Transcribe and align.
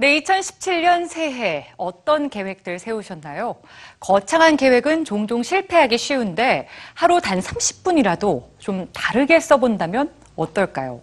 네, 0.00 0.18
2017년 0.22 1.06
새해 1.08 1.66
어떤 1.76 2.30
계획들 2.30 2.78
세우셨나요? 2.78 3.56
거창한 4.00 4.56
계획은 4.56 5.04
종종 5.04 5.42
실패하기 5.42 5.98
쉬운데 5.98 6.68
하루 6.94 7.20
단 7.20 7.38
30분이라도 7.40 8.44
좀 8.58 8.88
다르게 8.94 9.38
써본다면 9.40 10.10
어떨까요? 10.36 11.02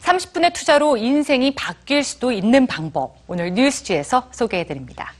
30분의 0.00 0.52
투자로 0.52 0.96
인생이 0.96 1.56
바뀔 1.56 2.04
수도 2.04 2.30
있는 2.30 2.68
방법 2.68 3.16
오늘 3.26 3.52
뉴스지에서 3.52 4.28
소개해드립니다. 4.30 5.12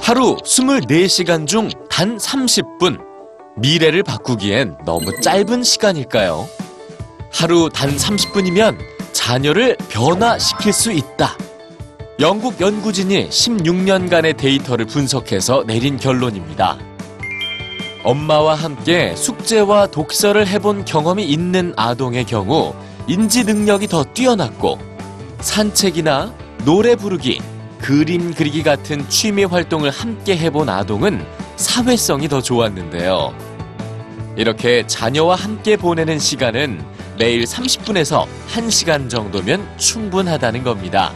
하루 0.00 0.36
24시간 0.36 1.46
중 1.46 1.68
단 1.90 2.16
30분. 2.16 3.04
미래를 3.58 4.02
바꾸기엔 4.02 4.78
너무 4.86 5.20
짧은 5.20 5.62
시간일까요? 5.62 6.48
하루 7.32 7.68
단 7.68 7.90
30분이면 7.90 8.93
자녀를 9.24 9.78
변화시킬 9.88 10.70
수 10.70 10.92
있다. 10.92 11.34
영국 12.20 12.60
연구진이 12.60 13.30
16년간의 13.30 14.36
데이터를 14.36 14.84
분석해서 14.84 15.64
내린 15.66 15.96
결론입니다. 15.96 16.76
엄마와 18.04 18.54
함께 18.54 19.16
숙제와 19.16 19.86
독서를 19.86 20.46
해본 20.46 20.84
경험이 20.84 21.24
있는 21.24 21.72
아동의 21.74 22.26
경우 22.26 22.74
인지 23.06 23.44
능력이 23.44 23.88
더 23.88 24.04
뛰어났고 24.04 24.78
산책이나 25.40 26.34
노래 26.66 26.94
부르기, 26.94 27.40
그림 27.78 28.34
그리기 28.34 28.62
같은 28.62 29.08
취미 29.08 29.44
활동을 29.44 29.88
함께 29.88 30.36
해본 30.36 30.68
아동은 30.68 31.24
사회성이 31.56 32.28
더 32.28 32.42
좋았는데요. 32.42 33.34
이렇게 34.36 34.86
자녀와 34.86 35.36
함께 35.36 35.78
보내는 35.78 36.18
시간은 36.18 36.93
매일 37.18 37.44
30분에서 37.44 38.26
1시간 38.52 39.08
정도면 39.08 39.66
충분하다는 39.78 40.64
겁니다. 40.64 41.12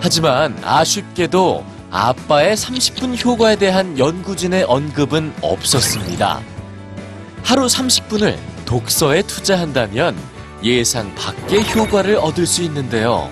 하지만 0.00 0.58
아쉽게도 0.64 1.64
아빠의 1.90 2.56
30분 2.56 3.22
효과에 3.22 3.56
대한 3.56 3.98
연구진의 3.98 4.64
언급은 4.64 5.34
없었습니다. 5.42 6.40
하루 7.44 7.66
30분을 7.66 8.38
독서에 8.64 9.22
투자한다면 9.22 10.16
예상 10.64 11.14
밖의 11.14 11.70
효과를 11.74 12.16
얻을 12.16 12.46
수 12.46 12.62
있는데요. 12.62 13.30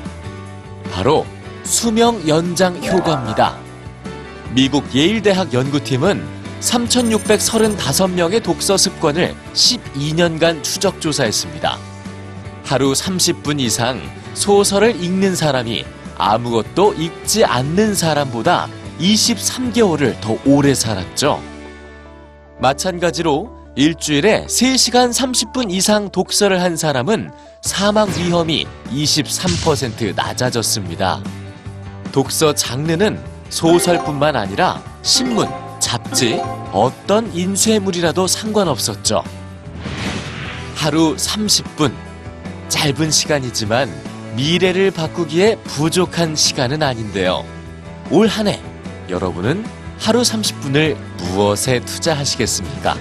바로 0.92 1.24
수명 1.62 2.26
연장 2.28 2.76
효과입니다. 2.84 3.56
미국 4.52 4.94
예일대학 4.94 5.54
연구팀은 5.54 6.39
3,635명의 6.61 8.42
독서 8.42 8.77
습관을 8.77 9.34
12년간 9.55 10.62
추적 10.62 11.00
조사했습니다. 11.00 11.78
하루 12.64 12.92
30분 12.92 13.61
이상 13.61 14.00
소설을 14.34 15.03
읽는 15.03 15.34
사람이 15.34 15.84
아무것도 16.16 16.94
읽지 16.94 17.44
않는 17.44 17.94
사람보다 17.94 18.69
23개월을 19.00 20.20
더 20.20 20.38
오래 20.44 20.75
살았죠. 20.75 21.42
마찬가지로 22.61 23.58
일주일에 23.75 24.44
3시간 24.47 25.11
30분 25.11 25.70
이상 25.70 26.11
독서를 26.11 26.61
한 26.61 26.77
사람은 26.77 27.31
사망 27.62 28.08
위험이 28.19 28.66
23% 28.91 30.14
낮아졌습니다. 30.14 31.22
독서 32.12 32.53
장르는 32.53 33.19
소설뿐만 33.48 34.36
아니라 34.36 34.83
신문, 35.03 35.48
잡지, 35.80 36.40
어떤 36.72 37.34
인쇄물이라도 37.34 38.26
상관없었죠. 38.26 39.24
하루 40.76 41.16
30분. 41.16 41.92
짧은 42.68 43.10
시간이지만 43.10 43.90
미래를 44.36 44.90
바꾸기에 44.92 45.56
부족한 45.64 46.36
시간은 46.36 46.82
아닌데요. 46.82 47.44
올 48.10 48.28
한 48.28 48.46
해 48.46 48.60
여러분은 49.08 49.64
하루 49.98 50.22
30분을 50.22 50.96
무엇에 51.18 51.80
투자하시겠습니까? 51.80 52.96